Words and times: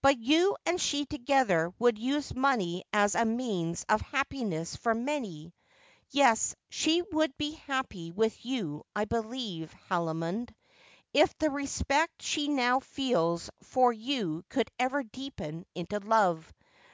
But 0.00 0.16
you 0.16 0.56
and 0.64 0.80
she 0.80 1.04
together 1.04 1.74
would 1.78 1.98
use 1.98 2.34
money 2.34 2.84
as 2.90 3.14
a 3.14 3.26
meuis 3.26 3.84
of 3.90 4.00
happiness 4.00 4.74
for 4.76 4.94
many. 4.94 5.52
Yes, 6.08 6.54
she 6.70 7.02
would 7.02 7.36
be 7.36 7.50
happy 7.50 8.10
with 8.10 8.46
you, 8.46 8.86
I 8.96 9.04
believe, 9.04 9.70
Haldimond, 9.90 10.54
if 11.12 11.36
the 11.36 11.50
respect 11.50 12.22
she 12.22 12.48
now 12.48 12.80
feels 12.80 13.50
for 13.62 13.92
you 13.92 14.42
could 14.48 14.70
ever 14.78 15.02
deepen 15.02 15.66
into 15.74 15.98
love. 16.00 16.50